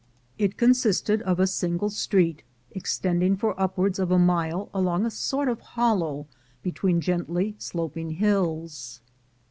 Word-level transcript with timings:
It 0.39 0.57
consisted 0.57 1.21
of 1.21 1.39
a 1.39 1.45
single 1.45 1.91
street, 1.91 2.41
extending 2.71 3.35
for 3.35 3.53
upwards 3.61 3.99
of 3.99 4.09
a 4.09 4.17
mile 4.17 4.71
along 4.73 5.05
a 5.05 5.11
sort 5.11 5.47
of 5.47 5.61
hollow 5.61 6.25
between 6.63 7.01
gently 7.01 7.53
sloping 7.59 8.09
hills. 8.09 8.99